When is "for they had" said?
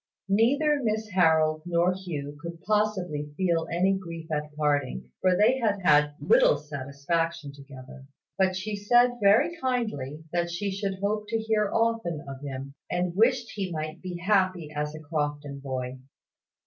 5.21-5.79